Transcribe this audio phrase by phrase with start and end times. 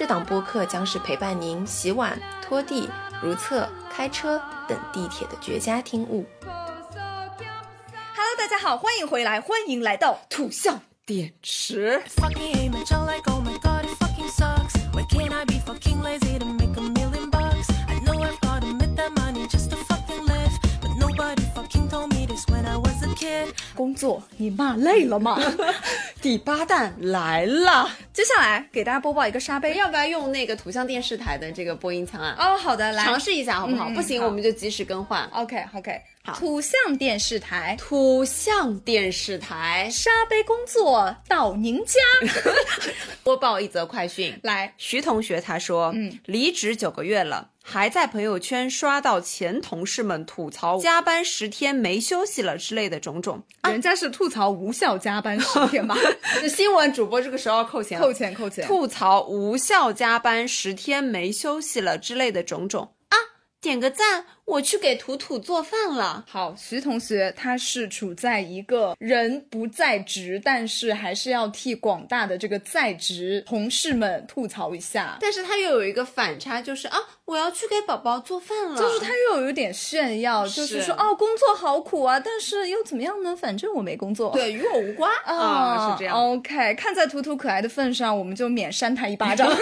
[0.00, 2.88] 这档播客将是陪伴您洗碗、拖地、
[3.22, 6.24] 如厕、开车等地铁的绝佳听物。
[6.42, 12.02] Hello，大家好，欢迎回来，欢迎来到土象电池。
[23.74, 25.40] 工作你骂累了吗？
[26.20, 29.74] 第八弹来了，接下来给大家播报一个沙杯。
[29.74, 32.36] 要不要用那个图像电视台的这个播音腔啊？
[32.38, 33.88] 哦，好的，来尝试一下好不好？
[33.90, 35.24] 不行，我们就及时更换。
[35.32, 37.74] OK OK，好土象电视台。
[37.78, 41.94] 土象电视台沙杯工作到您家，
[43.24, 44.38] 播报一则快讯。
[44.42, 53.42] 来，徐同学他说，嗯，离职九个月了，还在朋友圈刷到前同事们吐槽加班十天没休息了之类的种种。
[53.64, 55.96] 人家是吐槽无效加班十天吧？
[56.42, 58.66] 这 新闻主播这个时候要扣钱，扣钱扣钱。
[58.66, 63.16] 吐槽无效加班十天没休息了之类的种种啊！
[63.60, 66.24] 点个赞，我去给图图做饭了。
[66.28, 75.16] 好，徐同学他是处在一个人不在职，但是还是要替广大的这个在职同事们吐槽一下。
[75.20, 78.76] 但是他又有一个反差，就是啊，我要去给宝宝做饭了。
[78.76, 83.36] 就是他又有一点炫耀，就是说哦，工作好苦啊，但是又怎么样呢？
[83.36, 84.32] 反正我没工作。
[84.32, 86.16] 对与我无关 啊，是这样。
[86.16, 89.48] OK，看在图图可爱的份上，我们就免扇他一巴掌。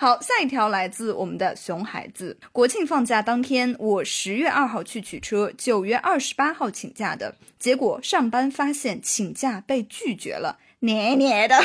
[0.00, 2.38] 好，下一条来自我们的熊孩子。
[2.52, 10.58] 国庆放假当天，我十月二号去取车，九月二十八号请假的，结果上班发现请假被拒绝了。
[10.80, 11.58] 黏黏的，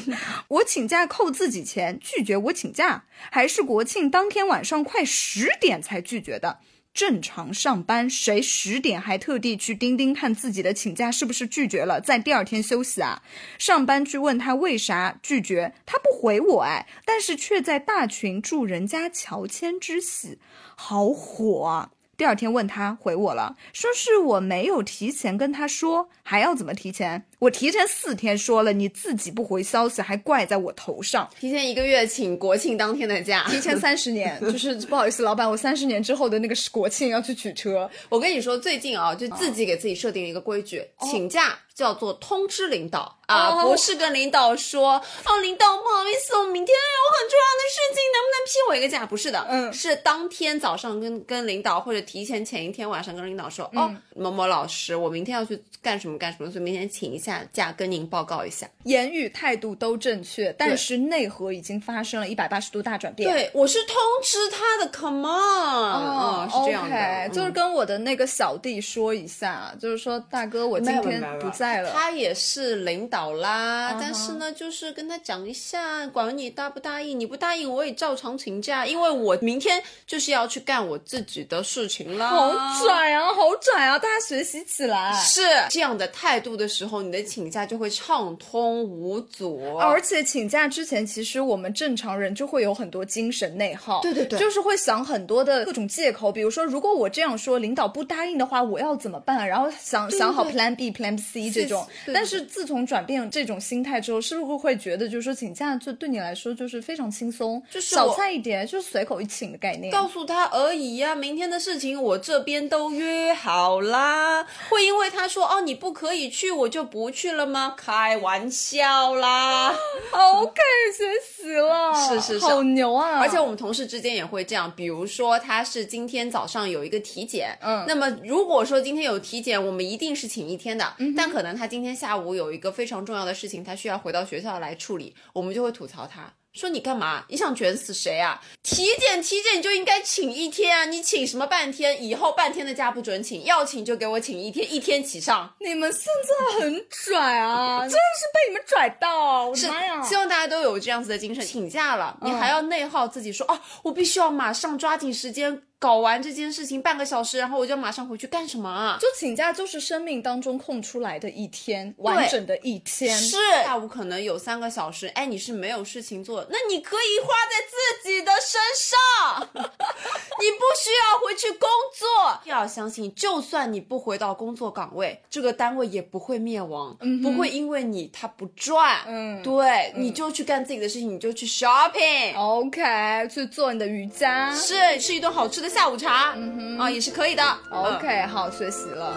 [0.48, 6.58] 我请假扣自己钱，拒绝我请假，还是国庆当天晚上快十点才拒绝的。
[6.98, 13.22] 正常上班，谁十点还特地去钉钉看自己的请假是不是拒绝了，在第二天休息啊？
[13.56, 20.40] 上班去问他为啥拒绝，他不回我哎，但是却在大群祝人家乔迁之喜，
[20.74, 21.90] 好火啊！
[22.16, 27.27] 第二天问他回我了，说是我没有提前跟他说，还要怎么提前？
[27.38, 31.28] 我提前四天说了，你自己不回消息，还怪在我头上。
[31.38, 37.88] 提前一个月请国庆当天的假，提前三十年， 就是不好意思，老板，我三十年之后的那个国庆要去取车。
[38.08, 44.94] 我跟你说，最近啊，就自己给自己设定了一个规矩，请假叫做通知领导啊，哦不是跟领导说
[45.24, 49.06] 哦，领导不好意思，我明天有很重要的事情，能不能批我一个假？
[49.06, 58.68] 不是的，嗯是当天早上跟跟领导或者提前前一天晚上跟领导说，嗯哦，某某老师，我明天要去干什么干什么，所以明天请一下假，跟您报告一下。
[58.84, 63.30] 言语态度都正确，但是内核已经发生了一百八十度大转变。
[63.30, 71.92] 对，我是通知他的，Come on，哦嗯，是这样的就是嗯跟我的那个小弟说一下，就是说大哥，我今天不在了。
[71.92, 82.28] 他也是领导啦，但是呢，就是跟他讲一下，管你答不答应，你不答应我也照常请假，因为我明天就是要去干我自己的事情啦。
[82.28, 82.50] 好
[82.86, 83.98] 拽啊，好拽啊！
[83.98, 85.12] 大家学习起来。
[85.14, 89.60] 是这样的态度的时候，你的请假就会畅通无阻。
[89.78, 99.46] 而且请假之前，其实我们正常人就会有很多精神内耗，对对对就是会想很多的各种借口，比如说，如果我这样说，领导不答应的话，我要怎么办？
[99.48, 101.86] 然后想想好 Plan B、Plan C 这种。
[102.06, 109.92] 但是自从转变这种心态之后，是不是会觉得，就是说请假就对你来说就是非常轻松，就是小菜一碟，就是随口一请的概念。
[109.92, 114.44] 告诉他而已呀、明天的事情我这边都约好啦。
[114.68, 117.74] 会因为他说哦你不可以去，我就不去了吗？
[117.76, 119.74] 开玩笑啦。
[120.10, 120.60] OK，
[120.96, 123.18] 学习了，是是是好牛啊！
[123.20, 136.32] 而且我们同事之间也会这样，比如说他是今天早上有一个体检，嗯那么如果说今天有体检，我们一定是请一天的，嗯但可能他今天下午有一个非常重要的事情，他需要回到学校来处理，我们就会吐槽他。
[136.58, 137.24] 说你干嘛？
[137.28, 138.40] 你想卷死谁啊？
[138.64, 140.84] 体检体检你就应该请一天啊！
[140.84, 142.02] 你请什么半天？
[142.02, 145.54] 以后半天的假不准请，要请就给我请一天，一天起上。
[145.60, 150.02] 你们现在很拽啊， 真的是被你们拽到，我的是妈呀！
[150.02, 151.46] 希望大家都有这样子的精神。
[151.46, 158.98] 请假了，你嗯还要内耗自己说啊，我必须要马上抓紧时间搞完这件事情半个小时，然后我就马上回去干什么啊？
[159.00, 163.16] 就请假就是生命当中空出来的一天，完整的一天。
[163.16, 172.40] 是下午可能有三个小时，哎，你是没有事情做，那你可以花在自己的身上， 你不需要回去工作。
[172.44, 182.36] 要相信，就算你不回到工作岗位，这个单位也不会灭亡，不会因为你他不赚，嗯对，你就去干自己的事情，你就去 shopping。
[182.36, 184.52] OK，去做你的瑜伽。
[184.56, 186.34] 是吃一顿好吃的下午茶，
[186.78, 187.42] 啊，也是可以的。
[187.70, 189.14] OK，好，学习了。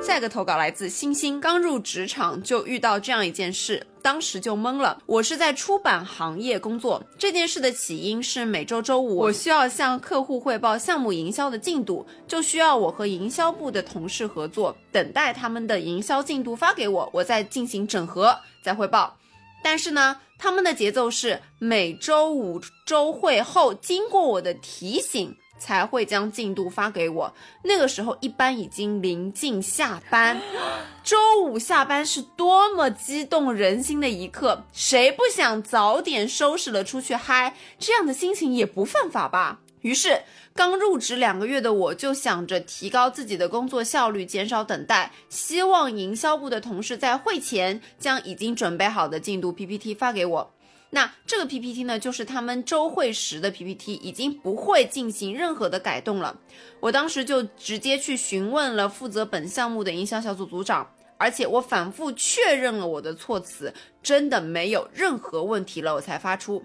[0.00, 4.96] 下一个投稿来自星星，刚入职场就遇到这样一件事，当时就懵了。
[5.06, 19.16] 我是在出版行业工作，这件事的起因是每周周五我需要向客户汇报项目营销的进度，就需要我和营销部的同事合作，等待他们的营销进度发给我，我再进行整合，再汇报。
[19.64, 27.34] 但是呢，他们的节奏是每周五周会后，经过我的提醒，才会将进度发给我。
[27.64, 30.40] 那个时候一般已经临近下班，
[31.02, 37.56] 周五下班是多么激动人心的一刻，谁不想早点收拾了出去嗨？
[37.78, 39.58] 这样的心情也不犯法吧？
[39.82, 40.22] 于是，
[40.54, 50.54] 刚入职两个月的我就想着提高自己的工作效率，减少等待，希望营销部的同事在会前将已经准备好的进度 PPT 发给我。
[50.90, 56.40] 那这个 PPT 呢，就是他们周会时的 PPT，已经不会进行任何的改动了。
[56.80, 66.64] 我当时就直接去询问了负责本项目的营销小组组长，而且我反复确认了我的措辞，真的没有任何问题了，我才发出。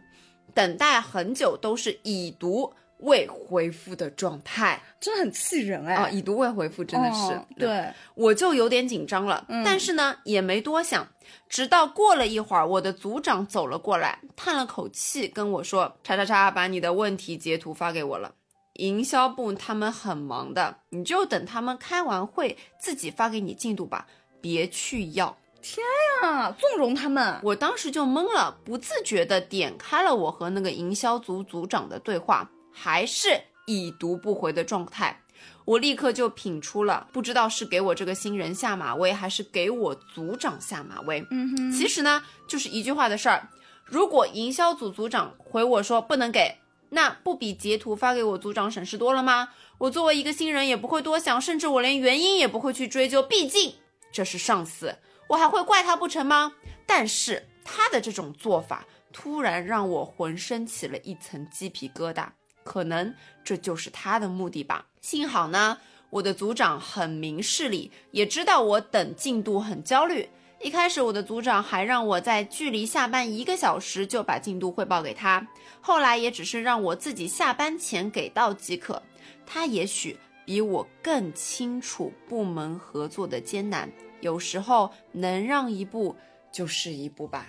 [0.54, 2.72] 等待很久都是已读
[3.04, 5.96] 未回复的状态真的很气人哎！
[5.96, 11.08] 啊，已读未回复真的是、哦对，我就有点紧张了，但是呢也没多想，
[11.48, 18.34] 直到过了一会儿，我的组长走了过来，叹了口气跟我说：“叉叉叉，把你的问题截图发给我了。”
[18.76, 24.08] 营销部他们很忙的，你就等他们开完会自己发给你进度吧，
[24.42, 25.38] 别去要。
[25.62, 25.78] 天
[26.24, 27.40] 呀，纵容他们。
[27.44, 35.22] 我当时就懵了，不自觉地点开了我和那个营销组组长的对话，还是已读不回的状态。
[35.66, 41.26] 我立刻就品出了，不知道是给我这个新人下马威，还是给我组长下马威。
[41.32, 43.48] 嗯哼，其实呢，就是一句话的事儿。
[43.86, 46.58] 如果营销组组长回我说不能给，
[46.90, 49.50] 那不比截图发给我组长省事多了吗？
[49.78, 53.76] 我作为一个新人也不会多想，甚至我连原因也不会去追究，毕竟
[54.12, 54.98] 这是上司，
[55.28, 56.54] 我还会怪他不成吗？
[56.86, 62.28] 但是他的这种做法突然让我浑身起了一层鸡皮疙瘩，
[62.64, 63.14] 可能
[63.44, 64.86] 这就是他的目的吧。
[65.02, 65.78] 幸好呢，
[66.10, 70.30] 我的组长很明事理，也知道我等进度很焦虑。
[70.62, 75.46] 一开始我的组长还让我在距离下班一个小时就把进度汇报给他，
[75.82, 79.04] 后来也只是让我自己下班前给到即可。
[79.46, 86.16] 他也许比我更清楚部门合作的艰难，有时候能让一步
[86.50, 87.48] 就是一步吧。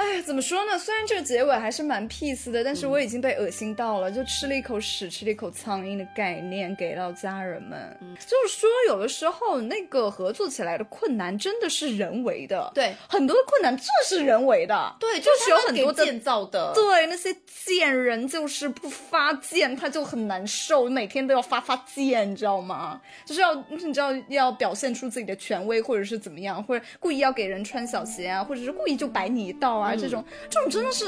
[0.00, 0.78] 哎，怎么说呢？
[0.78, 7.94] 虽然这个结尾还是蛮 peace 的，但是我已经被恶心到了，就吃了一口屎，吃了一口苍蝇的概念给到家人们。
[8.18, 17.36] 就是说，有的时候那个合作起来的困难真的是人为的，对，很多的困难这是人为的，对，就是有很多的建造的，对，那些
[17.66, 22.98] 贱人就是不发贱，他就很难受，每天都要发发贱，你知道吗？
[23.26, 31.04] 就是要你知道要表现出自己的权威，或者是怎么样，或者故意要给人穿小鞋啊，或者是故意就摆你一道啊，这种这种真的是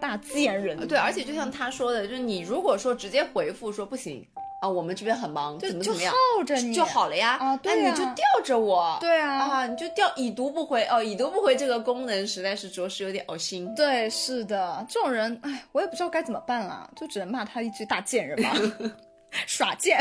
[0.00, 0.86] 大贱人。
[0.86, 4.26] 对，而且就像他说的，就是你如果说直接回复说不行
[4.60, 7.36] 啊，我们这边很忙，怎么就怎么样，耗着你就好了呀。
[7.40, 8.96] 啊对啊那你就吊着我。
[9.00, 13.72] 对啊啊，你就吊已读不回哦，已读不回这个功能实在是着实有点恶心。
[13.74, 18.52] 对，是的，这种人，哎，我也不知道该怎么办了，就只能骂他一句大贱人吧，
[19.46, 19.98] 耍贱，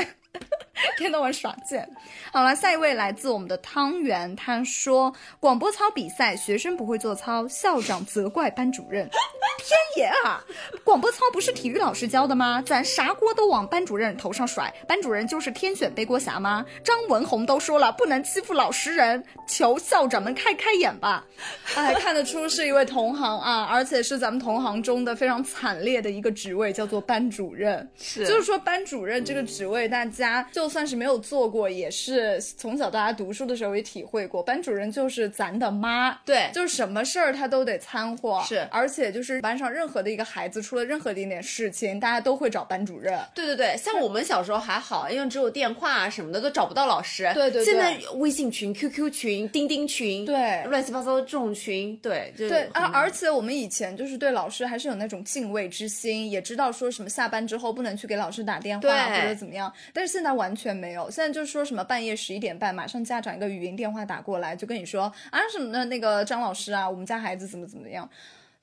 [0.97, 1.87] 天到晚耍贱。
[2.31, 9.09] 好了，下一位来自我们的汤圆，他说广播操比赛学生不会做操，校长责怪班主任。
[9.59, 10.41] 天爷啊！
[10.83, 12.61] 广播操不是体育老师教的吗？
[12.65, 16.65] 咱啥锅都往班主任头上甩，班主任就是天选背锅侠吗？
[16.83, 21.25] 张文宏都说了，不能欺负老实人，求校长们开开眼吧。
[21.75, 27.89] 哎，看得出是一位同行啊，而且是咱们同行中的非常惨烈的一个职位，叫做班主任。
[27.97, 36.13] 是就是说班主任这个职位，大家就算是没有做过，也是从小大家读书的时候也体会过，班主任就是咱的妈。
[36.25, 36.49] 对。
[36.53, 38.67] 就是什么事儿他都得掺和，是。
[38.71, 43.17] 而且就是班上任何的一个孩子出出了任何的一点点事情，大家都会找班主任。
[43.33, 47.23] 对对对，像我们小时候还好，因为只有电话啊什么的都找不到老师。
[47.33, 47.65] 对对对。
[47.65, 50.61] 现在微信群、QQ 群、钉钉群，对。
[50.65, 68.09] 乱七八糟的这种群，对，就是对，而而且我们以前就是对老师还是有那种敬畏之心，也知道说什么下班之后不能去给老师打电话或者怎么样，但是现在完全没有，现在就是说什么半夜十一点半，马上家长一个语音电话打过来，就跟你说啊什么的，那个张老师啊，我们家孩子怎么怎么样。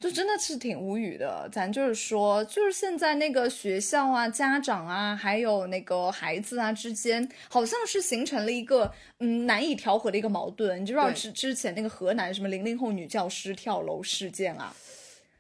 [0.00, 10.82] 就真的是挺无语的，咱就是说，就是现在那个学校啊、家长啊，还有那个孩子啊之间，好像是形成了一个嗯难以调和的一个矛盾。
[10.82, 14.74] 你知不知道之之前那个河南什么零零后女教师跳楼事件啊？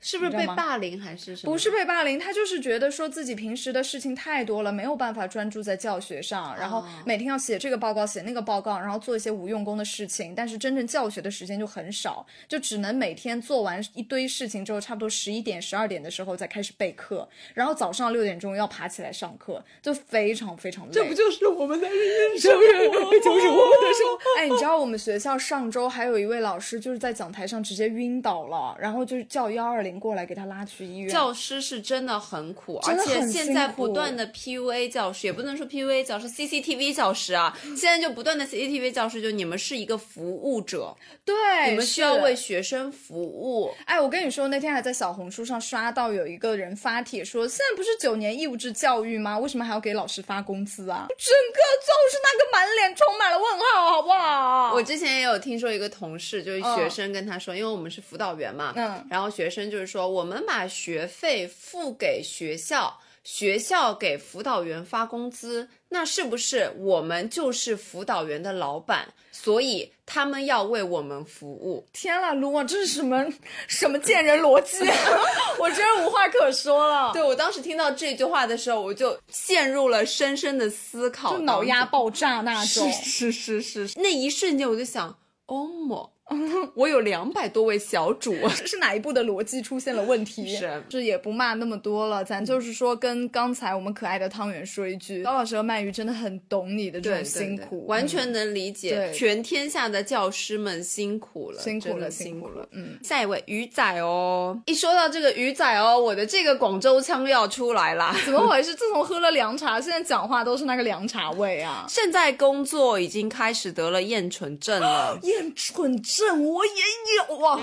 [0.04, 1.52] 是不是被霸凌还是什么？
[1.52, 20.92] 不是被霸凌，他就是觉得说自己平时的事情太多了，没有办法专注在教学上，然后每天要写这个报告、写那个报告，然后做一些无用功的事情，但是真正教学的时间就很少，就只能每天做完一堆事情之后，差不多十一点、十二点的时候再开始备课，然后早上六点钟要爬起来上课，就非常非常累。
[20.92, 22.60] 这不就是我们的人生吗？
[23.24, 24.38] 就是我们的生活。
[24.38, 31.08] 哎，你知道我们学校上周还有一位老师就是在讲台上直接晕倒了，然后就是叫幺二零过来给他拉去医院。
[31.08, 41.34] 教师是真的很苦，而且现在不断的 PUA 教师，也不能说 PUA 教师，CCTV 教师啊，现在就不断的 CCTV 教师，就你们是一个服务者，对，
[41.70, 43.74] 你们需要为学生服务。
[43.84, 49.38] 哎，我跟你说，那天还在小红书上刷到有一个人发帖说，现在不是九年义务制教育吗？
[49.38, 51.06] 为什么还要给老师发工资啊？
[51.08, 54.74] 整个就是那个满脸充满了问号，好不好？
[54.74, 69.12] 我之前也有听说一个同事，就是学生跟他说，因为我们是辅导员嘛，嗯然后学生就是说，我们把学费付给学校，学校给辅导员发工资，那是不是我们就是辅导员的老板？
[69.32, 71.84] 所以他们要为我们服务。
[71.92, 73.26] 天啦，卢啊，这是什么
[73.66, 74.78] 什么贱人逻辑？
[75.58, 77.12] 我真是无话可说了。
[77.12, 82.90] 对我当时听到这句话的时候，我就陷入了深深的思考，就脑压爆炸那种。
[82.92, 85.08] 是是是是，那一瞬间我就想，
[85.46, 86.13] 哦莫，
[86.74, 88.34] 我有两百多位小主。
[88.56, 90.56] 这 是哪一步的逻辑出现了问题？
[90.56, 102.98] 是这也不骂那么多了，咱就是说跟刚才我们可爱的汤圆说一句，高老师和鳗鱼真的很懂你的这种辛苦，完全能理解，对全天下的教师们辛苦了，辛苦了，辛辛苦了，嗯。
[103.02, 108.16] 下一位鱼仔哦，一说到这个鱼仔哦，我的这个广州腔又要出来啦。
[108.24, 108.74] 怎么 回事？
[108.74, 111.84] 自从喝了凉茶，现在讲话都是那个凉茶味啊！
[111.88, 115.18] 现在工作已经开始得了厌蠢症了。
[115.22, 116.72] 厌蠢症我也
[117.16, 117.60] 有啊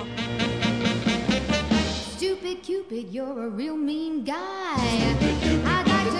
[2.17, 4.77] ！Stupid Cupid, you're a real mean guy.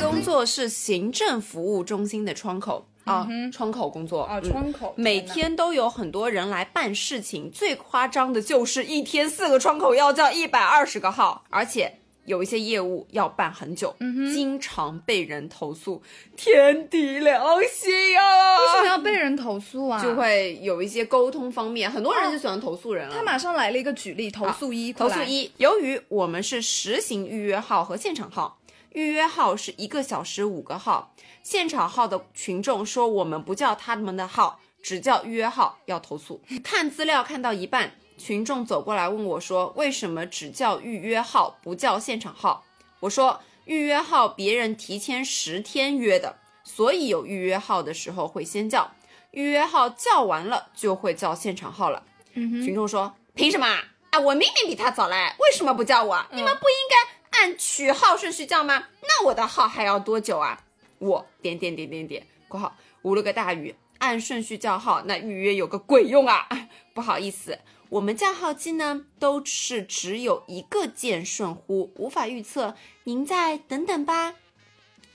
[0.01, 12.00] 工作是行政服务中心的窗口啊，窗口工作啊嗯窗口每天都有很多人来办事情，最夸张的就是一天四个窗口要叫一百二十个号，而且。
[12.25, 13.95] 有一些业务要办很久，
[14.33, 16.01] 经常被人投诉，
[16.37, 18.59] 天地良心啊！
[18.59, 20.01] 为什么要被人投诉啊？
[20.01, 23.13] 就会有一些沟通方面，很多人就喜欢投诉人啊。
[23.15, 28.59] 他马上来了一个举例，投诉一，投诉一，由于我们是实行预约号和现场号，
[28.91, 36.39] 预约号是一个小时五个号，现场号的群众说我们不叫他们的号，只叫预约号，要投诉。
[36.63, 42.63] 看资料看到一半，群众走过来问我说，为什么只叫预约号不叫现场号？
[42.99, 48.91] 我说预约号别人提前十天约的，所以有预约号的时候会先叫，
[49.31, 52.03] 预约号叫完了就会叫现场号了。
[52.33, 53.83] 群众说：“凭什么啊？
[54.11, 56.29] 啊，我明明比他早来，为什么不叫我啊？
[56.31, 58.83] 你们不应该按取号顺序叫吗？
[59.01, 60.63] 那我的号还要多久啊？
[60.99, 66.47] 我点点点点点（括号无了个大雨），按顺序叫号，那预约有个鬼用啊！
[66.93, 67.57] 不好意思，
[67.91, 72.74] 我们叫号机呢都是只有一个键顺呼，无法预测。
[73.03, 74.36] 您再等等吧。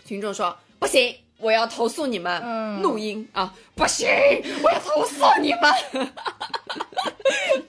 [0.04, 2.42] 群众说：“不行，我要投诉你们。
[2.45, 4.06] 嗯录音啊，不行，
[4.62, 6.12] 我要投诉你们。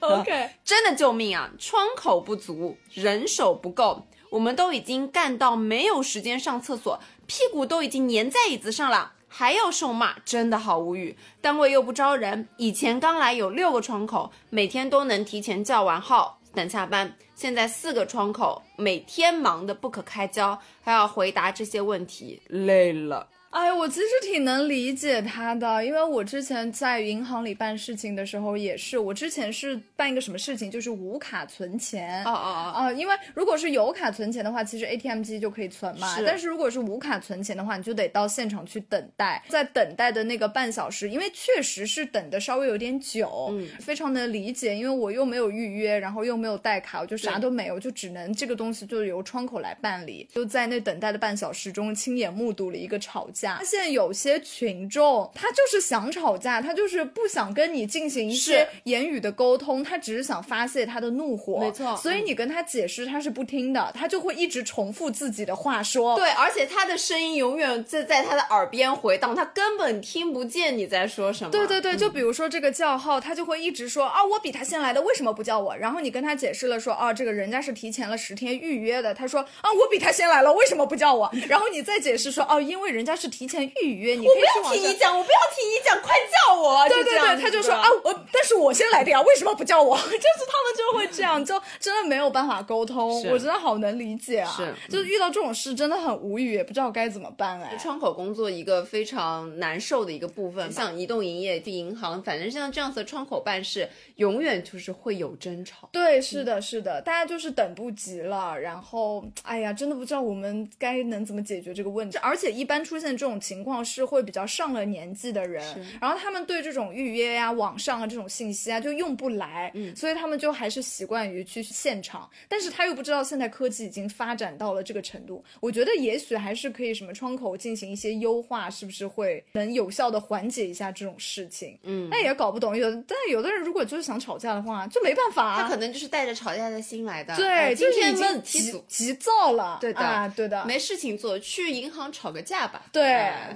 [0.00, 1.50] OK， 真的救命啊！
[1.58, 11.16] 窗口不足，人手不够，我们都已经干到没有时间上厕所，屁股都已经粘在椅子上了，还要受骂，真的好无语。
[11.40, 23.28] 单位又不招人，以前刚来有六个窗口，每天都能提前叫完号等下班，现在四个窗口，每天忙得不可开交，还要回答这些问题，累了。
[23.58, 32.22] 啊，哎，我其实挺能理解他的，因为我之前在银行里办事情的时候也是，我之前是办一个什么事情，就是无卡存钱。
[32.24, 36.14] 哦哦哦，啊、因为如果是有卡存钱的话，其实 ATM 机就可以存嘛。
[36.14, 44.76] 是但是如果是无卡存钱的话，你就得到现场去等待，在等待的那个半小时，因为确实是等的稍微有点久，嗯非常能理解。
[44.76, 50.28] 因为我又没有预约，然后又没有带卡，我就啥都没有，就只能这个东西就由窗口来办理。
[50.32, 53.47] 就在那等待的半小时中，亲眼目睹了一个吵架。
[53.56, 61.60] 发现有些群众他就是想吵架，他就是不想跟你进行一些言语的沟通，他只是想发泄他的怒火。
[61.60, 66.16] 没错所以你跟他解释，他是不听的，他就会一直重复自己的话说。
[66.16, 71.50] 对，而且他的声音永远在在他的耳边回荡，他根本听不见你在说什么。
[71.50, 75.76] 对对对，就比如说这个叫号，他就会一直说啊，我比他先来的，为什么不叫我？
[75.76, 81.30] 然后你跟他解释了说，啊，这个人家是提前了十天预约的，他说啊，我比他先来了，为什么不叫我？
[81.48, 84.98] 然后你再解释说，哦、因为人家是提前预约，你可以我不要听你。
[84.98, 86.88] 讲，我不要听你讲，快叫我！
[86.88, 89.96] 对对对，他就说啊，我但是我先来的呀，为什么不叫我？
[90.02, 94.50] 就是他们就会这样，就真的没有办法沟通，我真的好能理解啊。
[94.56, 97.76] 是就是遇到这种事真的很无语，也不知道该怎么办哎。
[97.76, 105.88] 窗口工作一个非常难受的一个部分，像移动营业、银行，反正像这样子的窗口办事，永远就是会有争吵。
[105.92, 112.18] 对，是的，是的，大家就是等不及了，然后，哎呀，真的不知道我们该能怎么解决这个问题。
[112.18, 115.62] 而且一般出现这种情况是会比较上了年纪的人，
[116.00, 122.30] 然后他们对这种预约呀、网上啊这种信息啊就用不来，嗯，所以他们就还是习惯于去现场。
[122.48, 131.76] 但是他又不知道现在科技已经发展到了这个程度，我觉得也许还是可以什么窗口进行一些优化，是不是会能有效的缓解一下这种事情？
[131.82, 137.34] 嗯，那也搞不懂，有的但有的人如果就是想吵架的话，就没办法、啊，他可能就是带着吵架的心来的。
[137.36, 138.82] 对，哎就是已今天问经急。
[138.86, 142.86] 急躁了，对的啊，对的，没事情做，去银行吵个架吧。
[142.92, 143.07] 对哎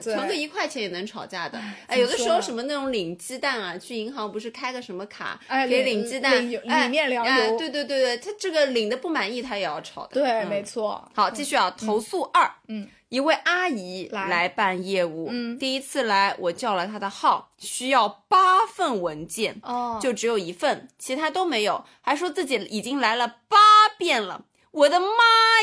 [0.03, 1.59] 对存个一块钱也能吵架的。
[1.87, 10.21] 哎，有的时候什么那种领鸡蛋啊，去银行不是开个什么卡，哎可以领领鸡蛋，里面粮哎油对对对对，他这个领的不满意，他也要吵的。
[10.21, 10.49] 对，嗯。
[10.49, 11.09] 没错。
[11.15, 14.29] 好，继续啊，投诉二，嗯，一位阿姨来。
[14.29, 15.59] 来办业务，嗯。
[15.59, 23.59] 第一次来我叫了她的号，需要八份文件，哦，就只有一份，其他都没有，还说自己已经来了八
[23.99, 24.45] 遍了。
[24.73, 25.07] 我的妈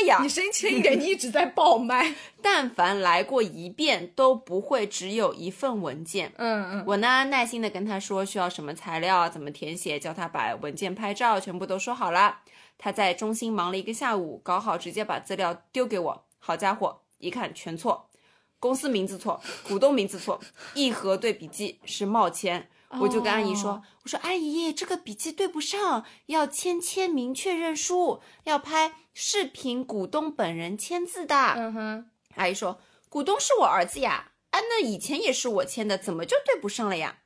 [0.06, 0.28] 呀你！
[0.28, 2.14] 声音轻一点，你一直在爆麦。
[2.40, 6.32] 但凡来过一遍，都不会只有一份文件。
[6.36, 12.38] 嗯嗯，我呢，耐心的跟他说需要什么材料，怎么填写，叫他把文件拍照全部都说好了。
[12.78, 16.24] 他在中心忙了一个下午，搞好直接把资料丢给我。
[16.38, 18.08] 好家伙，一看全错，
[18.60, 20.40] 公司名字错，股东名字错，
[20.74, 22.68] 一核对笔记是冒签。
[22.98, 31.36] 我就跟阿姨说：“哦我说阿姨，这个笔记对不上，要签签名确认书，要拍视频股东本人签字的。
[31.56, 37.18] 嗯哼，阿姨说：“股东是我儿子呀，啊，那以前也是我签的，怎么就对不上了呀？”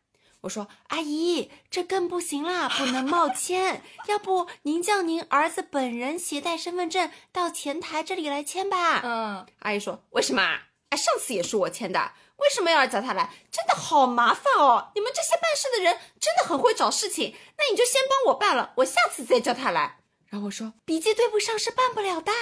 [0.43, 9.01] 我说：“阿姨，这更不行啦，不能冒签，要不您叫您儿子本人携带身份证到前台这里来签吧。
[9.03, 10.65] 嗯，阿姨说：“为什么啊？
[10.91, 13.31] 哎，上次也是我签的，为什么要叫他来？
[13.51, 14.91] 真的好麻烦哦！
[14.95, 22.33] 你们这些办事的人真的很会找事情，那你就先帮我办了，我下次再叫他来。”然后我说：“笔记对不上是办不了的，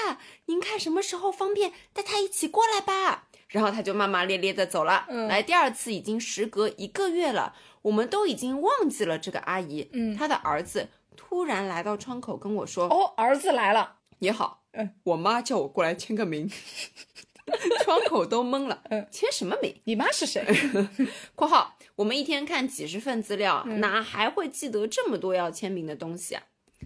[0.46, 5.04] 您看什么时候方便带他一起过来吧。”然后他就骂骂咧咧的走了。
[5.10, 9.90] 嗯来第二次已经时隔一个月了，我们都已经忘记了这个阿姨。
[9.92, 13.96] 嗯她的儿子突然来到窗口跟我说：“哦，儿子来了。
[14.20, 16.50] 你好，嗯，我妈叫我过来签个名。”
[17.82, 19.80] 窗口都懵了，嗯签什么名？
[19.84, 20.44] 你妈是谁
[21.34, 26.42] ？（括号我们一天看几十份资料，嗯哪还会记得这么多要签名的东西啊？）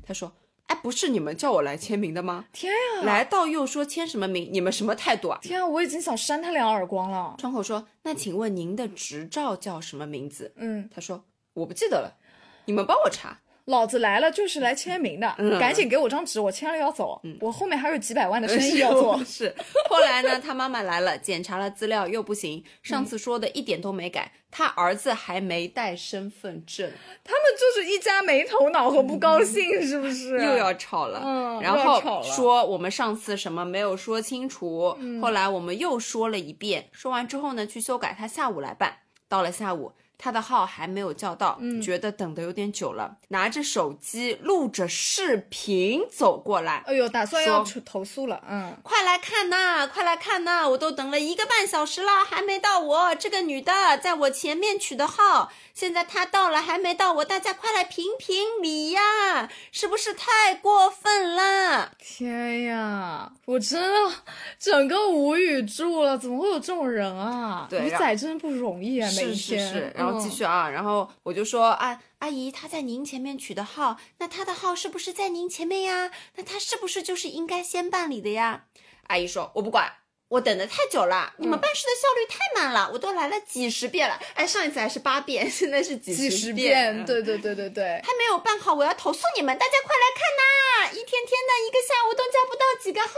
[0.06, 0.32] 他说
[0.68, 2.46] ：“哎，不是你们叫我来签名的吗？
[2.52, 4.48] 天啊，来到又说签什么名？
[4.52, 7.34] 你们什么态度啊天啊，我已经想扇他两耳光了？”。
[7.38, 12.16] 窗口说：“那请问您的执照叫什么名字嗯，？”他说：“我不记得了，
[12.64, 17.20] 你们帮我查。”老子来了就是来签名的，嗯赶紧给我张纸，我签了要走。
[17.40, 19.22] 我后面还有几百万的生意要做。
[19.26, 19.52] 是，
[19.90, 26.88] 后来呢，他妈妈来了，检查了资料又不行，上次说的一点都没改，他儿子还没带身份证，
[27.24, 30.38] 他们就是一家没头脑和不高兴，是不是？
[30.46, 31.20] 又要吵了。
[31.24, 38.98] 嗯然后说我们上次什么没有说清楚，嗯后来我们又说了一遍，说完之后呢，去修改，他下午来办，
[39.28, 39.90] 到了下午。
[40.18, 48.42] 他的号还没有叫到，嗯觉得等的有点久了，拿着手机录着视频走过来，哎呦，打算要说投诉了。
[48.48, 50.68] 嗯，快来看呐，快来看呐！
[50.68, 53.14] 我都等了一个半小时了，还没到我。
[53.14, 59.48] 这个女的在我前面取的号，现在她到了，还没到我，大家快来评评理呀！
[59.70, 61.92] 是不是太过分了？
[61.98, 64.12] 天呀，我真的
[64.58, 67.66] 整个无语住了，怎么会有这种人啊？
[67.68, 69.36] 对鱼仔真不容易啊，每天。
[69.36, 76.10] 是是，然后继嗯续啊，然后我就说啊，阿姨，他在您前面取的号，那他的号是不是在您前面呀？
[76.36, 78.64] 那他是不是就是应该先办理的呀？
[79.08, 79.92] 阿姨说，我不管。
[80.28, 84.18] 我等的太久了，你嗯们办事的效率太慢了，我都来了几十遍了。
[84.34, 88.02] 哎，上一次还是八遍，现在是几几十十遍，嗯对对对对对。
[88.02, 89.56] 还没有办好，我要投诉你们！
[89.56, 90.90] 大家快来看呐！
[90.90, 93.14] 一天天的，一个下午都交不到几个号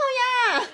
[0.53, 0.69] 呀！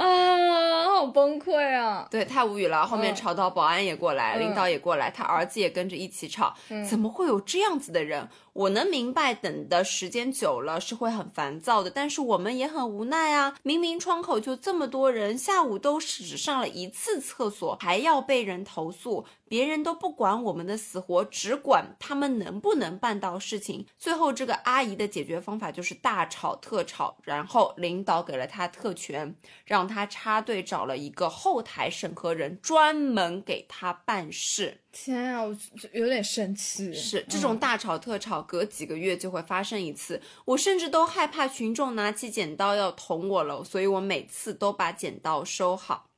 [0.00, 2.06] 啊，好崩溃啊！
[2.10, 2.86] 对，太无语了。
[2.86, 6.54] 后面嗯吵到保安也过来，嗯领导也过来，他儿子也跟着一起吵。
[6.88, 8.26] 怎么会有这样子的人？
[8.52, 13.56] 我能明白，等的时间久了是会很烦躁的，但是我们也很无奈啊。
[13.62, 23.86] 明明窗口就这么多人，下午都只上了一次厕所，还要被人投诉，别人都不管我们的死活，只管他们能不能办到事情。
[23.96, 34.79] 最后，这个阿姨的解决方法就是大吵特吵，然后领导给了她特权，让她插队找了一个后台审核人，专门给她办事。
[34.92, 35.56] 天啊，我
[35.92, 36.92] 有点生气。
[36.92, 40.20] 是这种大吵特吵，隔几个月就会发生一次。
[40.44, 46.09] 我甚至都害怕群众拿起剪刀要捅我了，所以我每次都把剪刀收好。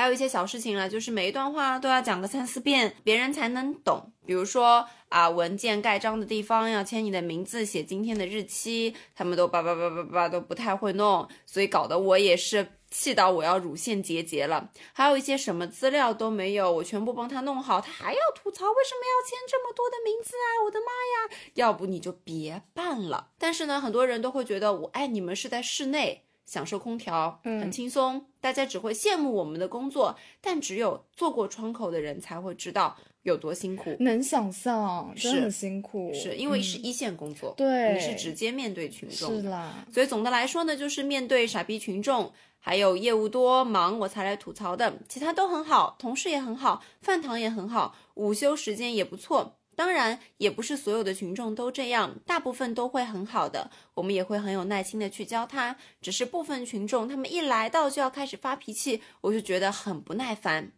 [0.00, 4.10] 还有一些小事情了，就是每一段话都要讲个三四遍，别人才能懂。
[4.24, 14.70] 比如说啊，文件盖章的地方要签你的名字，写今天的日期，他们都叭叭叭叭叭都不太会弄，所以搞得我也是气到我要乳腺结节了。
[14.94, 20.64] 还有一些什么资料都没有，我全部帮他弄好，他还要吐槽为什么要签这么多的名字啊！
[20.64, 21.36] 我的妈呀！
[21.56, 23.32] 要不你就别办了。
[23.36, 26.24] 但是呢，很多人都会觉得我爱你们是在室内。
[26.50, 33.94] 享受空调，很轻松，大家只会羡慕我们的工作，但只有做过窗口的人才会知道有多辛苦。
[34.00, 36.12] 能想象，真是很辛苦。
[36.12, 49.59] 是因为是一线工作，对你是直接面对群众，是啦，所以总的来说呢，就是面对傻逼群众，还有业务多忙我才来吐槽的，其他都很好，同事也很好，饭堂也很好，午休时间也不错。
[49.80, 55.74] 当然，也不是所有的群众都这样，大部分都会很好的，我们也会很有耐心的去教他。
[56.02, 60.72] 只是部分群众，他们一来到就要开始发脾气，我就觉得很不耐烦。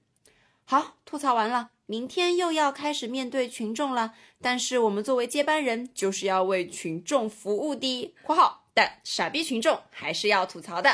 [0.65, 4.15] 好，吐槽完了，明天又要开始面对群众了。
[4.41, 10.89] 但是我们作为接班人，就是要为群众服务的（括号但傻逼群众还是要吐槽的）。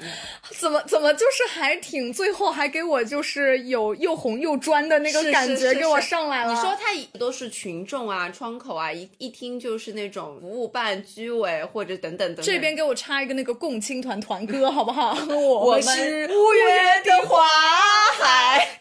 [0.58, 6.52] 怎么怎么就是还挺，最后还给我就是有又红又专的那个感觉给我上来了。
[6.52, 12.44] 你说他都是群众啊、窗口啊，一一听就是那种服务办、居委或者等等等等。
[12.44, 15.16] 这边给我插一个那个共青团团歌好不好？
[15.28, 17.46] 我们我是五月的花
[18.20, 18.80] 海。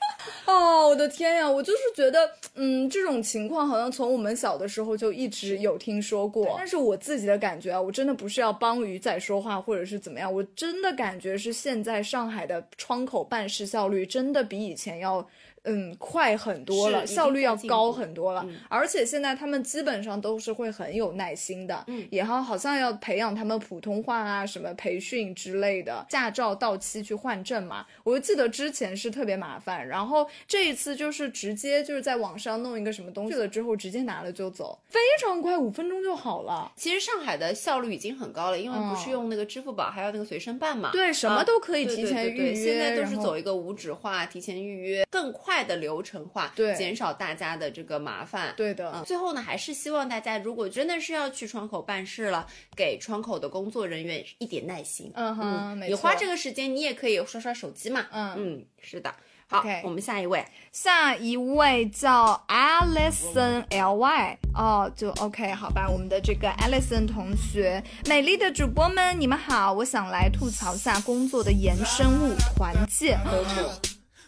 [0.49, 1.49] 哦，我的天呀！
[1.49, 6.55] 我就是觉得，嗯，这种情况好像从我们小的时候就一直有听说过。
[6.57, 15.27] 但是我自己的感觉啊，我真的不是要帮鱼仔说话，或者是怎么样，我真的感觉是现在上海的窗口办事效率真的比以前要。
[15.63, 18.45] 嗯，快很多了，效率要高很多了。
[18.67, 27.85] 而且现在他们基本上都是会很有耐心的，嗯，也好好像要培养他们普通话啊，什么培训之类的，驾照到期去换证嘛。
[28.03, 36.71] 我就记得之前是特别麻烦，然后这一次就是直接就是在网上弄一个什么东西了之后，直接拿了就走，非常快，五分钟就好了。
[36.75, 40.91] 其实上海的效率已经很高了，因为不是嗯用那个支付宝，还有那个随身办嘛。
[40.91, 48.53] 对什么啊都可以提前预约现在都是走一个无纸化、提前预约，更快的流程化，对减少大家的这个麻烦。
[48.55, 55.12] 对的，嗯，最后呢，还是希望大家如果真的是要去窗口办事了，给窗口的工作人员一点耐心。
[55.15, 55.81] 嗯哼。
[55.88, 58.05] 你花这个时间，你也可以刷刷手机嘛。
[58.12, 59.13] 嗯嗯，是的。
[59.51, 73.19] 好我们下一位，下一位叫 Alison L Y 哦，就 OK 好吧，我们的这个 Alison 同学，美丽的主播们，你们好，我想来吐槽下工作的衍生物团建。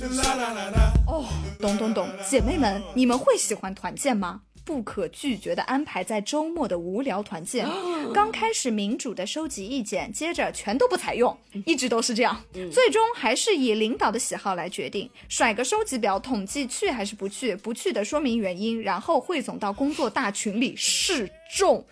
[0.00, 0.92] La la la la.
[1.06, 1.26] 哦，
[1.60, 4.42] 懂懂懂，姐妹们，你们会喜欢团建吗？
[4.64, 7.66] 不可拒绝的安排在周末的无聊团建，
[8.14, 21.84] 刚开始民主的收集意见，接着全都不采用，一直都是这样，最终还是以领导的喜好来决定，甩个收集表统计去还是不去，不去的说明原因，然后汇总到工作大群里示众。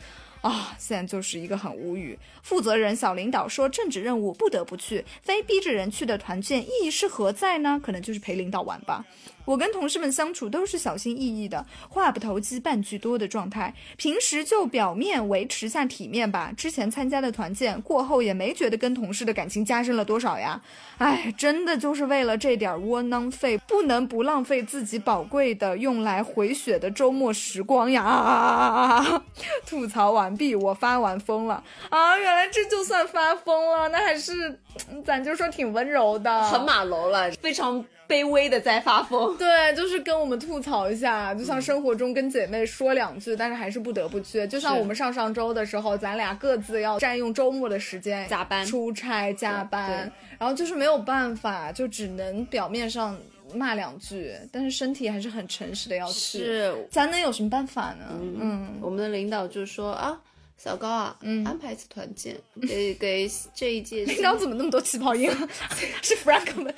[0.49, 2.19] 啊，现在就是一个很无语。
[2.43, 7.79] 负责人小领导说政治任务不得不去，非逼着人去的团建意义是何在呢？
[7.85, 9.05] 可能就是陪领导玩吧。
[9.49, 13.73] 我跟同事们相处都是小心翼翼的，话不投机半句多的状态。
[13.97, 16.53] 平时就表面维持下体面吧。
[16.55, 20.61] 之前参加的团建过后也没觉得跟同事的感情加深了多少呀。
[20.99, 29.23] 哎，真的就是为了这点窝囊废，不能不浪费自己宝贵的用来回血的周末时光呀！
[29.65, 32.19] 吐槽完毕，我发完疯了啊！
[32.19, 34.61] 原来这就算发疯了，那还是
[35.07, 39.37] 咱就说挺温柔的，很马楼了，非常卑微的在发疯。
[39.37, 44.47] 对，就是跟我们吐槽一下，就像生活中跟姐妹说两句，但是还是不得不去。
[44.47, 53.17] 就像我们上上周的时候，咱俩各自要占用周末的时间加班出差、加班，然后就是没有办法，就只能表面上
[53.55, 56.39] 骂两句，但是身体还是很诚实的要去。
[56.39, 58.07] 是咱能有什么办法呢？
[58.41, 60.19] 嗯，我们的领导就说啊，
[60.63, 65.49] 小高啊，嗯安排一次团建，给给这一届领导怎么那么多气泡音啊？
[66.03, 66.75] 是 Frank 们，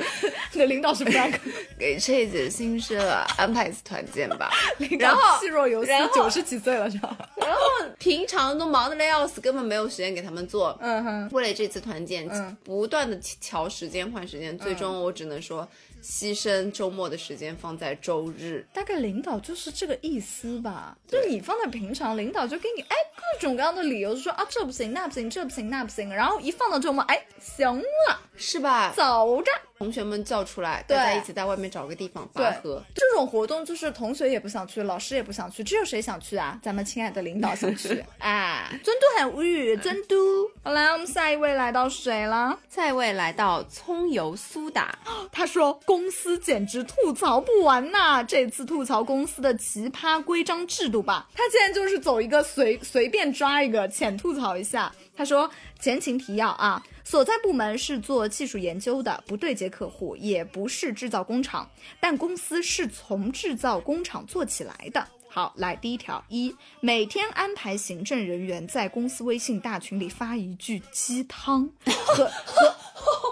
[0.52, 1.34] 你的领导是 Frank，
[1.78, 4.50] 给这一届新生啊安排一次团建吧。
[4.78, 7.16] 领然后导气若游丝九十几岁了是吧？
[7.38, 7.58] 然后
[7.98, 10.76] 平常都忙得累要死，根本没有时间给他们做。
[10.82, 15.66] 嗯哼，为了这次团建，嗯不断的调时间换时间，最终我只能说
[16.02, 18.66] 牺牲周末的时间放在周日。
[18.72, 28.92] 大概领导就是这个意思吧，就你放在平常，领导就给你哎各种各样的理由，就说啊这不行那不行这不行那不行，然后一放到周末，哎行了，是吧？
[28.96, 29.50] 走着。
[29.78, 32.82] 同学们叫出来，大家一起在外面找个地方拔河。
[32.94, 36.60] 这种活动就是同学也不想去，老师也不想去，只有谁想去啊？
[36.62, 38.04] 咱们亲爱的领导想去。
[38.18, 40.14] 哎， 尊嘟很无语，尊嘟。
[40.62, 42.58] 好来，我们下一位来到谁了？
[42.68, 44.98] 下一位来到葱油苏打，
[45.32, 48.22] 他说公司简直吐槽不完呐！
[48.22, 51.28] 这次吐槽公司的奇葩规章制度吧。
[51.34, 54.94] 他竟然就是走一个随随便抓一个浅吐槽一下。
[55.16, 55.50] 他说
[55.80, 65.04] 前情提要啊，所在部门是做技术研究的，不对接客户，也不是制造工厂，但公司是从制造工厂做起来的。
[65.32, 72.74] 好，来第一条一，每天安排行政人员在公司微信大群里发一句鸡汤和和，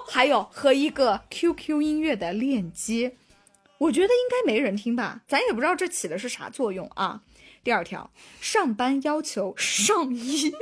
[0.09, 3.17] 还有和一个 QQ 音乐的链接。
[3.79, 7.23] 我觉得应该没人听吧，咱也不知道这起的是啥作用啊。
[7.65, 8.09] 第二条，
[8.41, 10.55] 上班要求上衣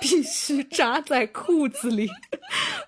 [0.00, 2.08] 必须扎在裤子里，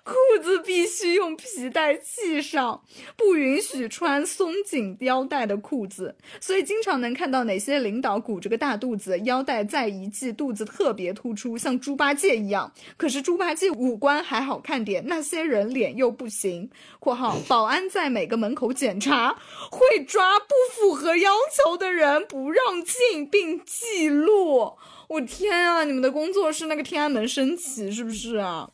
[0.03, 0.13] 裤
[0.43, 2.83] 子必必须用皮带系上，
[3.15, 6.13] 不允许穿松紧腰带的裤子。
[6.41, 12.69] 所以经常能看到哪些领导鼓着个大肚子，腰带再一系，肚子特别突出，像猪八戒一样。
[12.97, 16.69] 可是猪八戒五官还好看点，那些人脸又不行。
[16.99, 19.37] （括号保安在每个门口检查，
[19.71, 24.73] 会抓不符合要求的人不让进，并记录。
[25.07, 28.69] 我天啊，你们的工作是那个天安门升旗是不是啊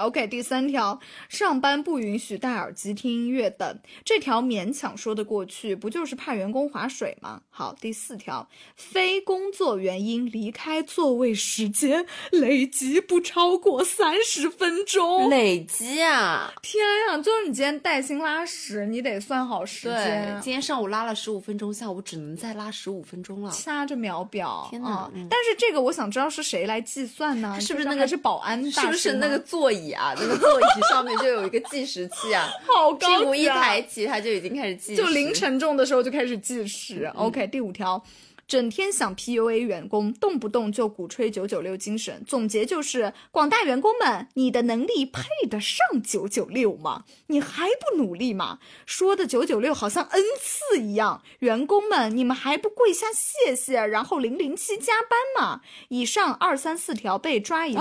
[0.00, 7.40] ？OK，第三条，上班不允许戴耳机听音乐等，这条勉强说得过去，不就是怕员工划水吗？
[7.50, 15.28] 好，第四条，非工作原因离开座位时间累积不超过三十分钟。
[15.28, 16.52] 累积啊！
[16.62, 23.50] 天呀，就是你今天带薪拉屎，你得算好时对间，，今天上午拉了十五分钟，下午只能再拉十五分钟了。
[23.50, 24.66] 掐着秒表。
[24.70, 27.60] 天哪但是这个我想知道是谁来计算呢？
[27.60, 30.14] 是不是那个是保安大是不是那个座椅啊？
[30.18, 35.02] 那个座椅上面就有一个计时器啊， 好高屁股一抬起，它就已经开始计时。
[35.02, 37.10] 就凌晨重的时候就开始计时。
[37.14, 38.02] OK，第五条。
[38.50, 42.24] 整天想 PUA 员工，动不动就鼓吹九九六精神。
[42.26, 47.04] 总结就是：广大员工们，你的能力配得上九九六吗？
[47.28, 48.58] 你还不努力吗？
[48.84, 51.22] 说的九九六好像恩赐一样。
[51.38, 55.60] 员工们，你们还不跪下谢谢，然后零零七加班吗？
[55.90, 57.80] 以上二三四条被抓一次，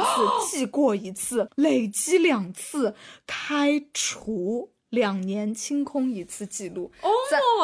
[0.52, 2.94] 记过一次，累积两次，
[3.26, 4.70] 开除。
[4.90, 7.10] 两年清空一次记录，哦，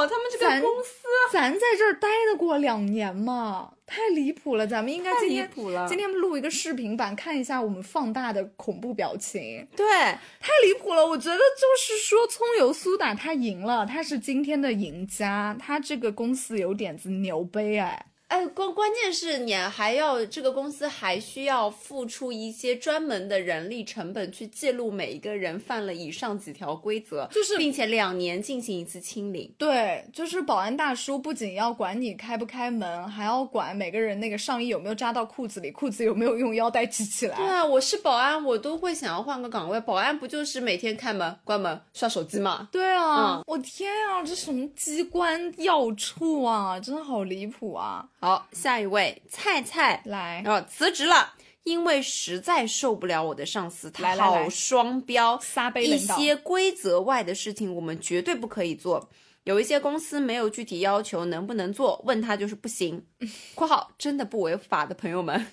[0.08, 3.72] 他们这个公司咱在这儿待得过两年吗？
[3.88, 4.66] 太离谱了！
[4.66, 11.06] 咱们应该今天离谱了今天录一个视频版，看一下我们放大的恐怖表情，对，太离谱了！
[11.06, 18.08] 我觉得就是说，葱油苏打他赢了，他是今天的赢家，他这个公司有点子牛掰哎。
[18.28, 29.54] 哎，关关键是你还要这个公司还需要付出一些专门的人力成本去记录每一个人犯了以上几条规则，就是并且两年进行一次清零。
[29.60, 37.38] 对，就是保安大叔不仅要管你开不开门，还要管每个人那个上衣有没有扎到裤子里，裤子有没有用腰带系起来。
[37.38, 39.80] 对啊，我是保安，我都会想要换个岗位。
[39.82, 42.68] 保安不就是每天开门、关门、刷手机吗？
[42.72, 48.10] 对啊，嗯我天啊，这什么机关要处啊，真的好离谱啊！
[48.26, 51.36] 好，下一位菜菜，来，然后辞职了。
[51.64, 59.08] 因为实在受不了我的上司，他好双标，撒杯一些规则外的事情我们绝对不可以做。
[59.44, 63.06] 有一些公司没有具体要求能不能做，问他就是不行。
[63.54, 65.46] （括号真的不违法的朋友们）